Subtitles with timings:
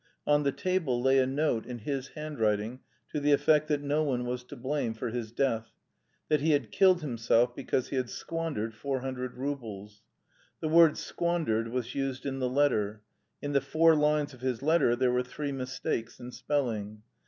[0.25, 2.79] On the table lay a note, in his handwriting,
[3.11, 5.73] to the effect that no one was to blame for his death,
[6.27, 10.01] that he had killed himself because he had "squandered" four hundred roubles.
[10.59, 13.03] The word "squandered" was used in the letter;
[13.43, 17.03] in the four lines of his letter there were three mistakes in spelling.